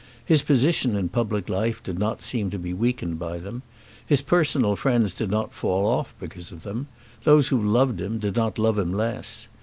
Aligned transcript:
His 0.25 0.41
position 0.41 0.95
in 0.95 1.09
public 1.09 1.47
life 1.47 1.83
did 1.83 1.99
not 1.99 2.23
seem 2.23 2.49
to 2.49 2.57
be 2.57 2.73
weakened 2.73 3.19
by 3.19 3.37
them. 3.37 3.61
His 4.03 4.23
personal 4.23 4.75
friends 4.75 5.13
did 5.13 5.29
not 5.29 5.53
fall 5.53 5.85
off 5.85 6.15
because 6.19 6.51
of 6.51 6.63
them. 6.63 6.87
Those 7.23 7.49
who 7.49 7.61
loved 7.63 8.01
him 8.01 8.17
did 8.17 8.35
not 8.35 8.57
love 8.57 8.79
him 8.79 8.91
less. 8.91 9.47